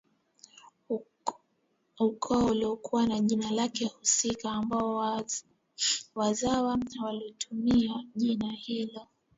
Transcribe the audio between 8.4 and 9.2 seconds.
hilo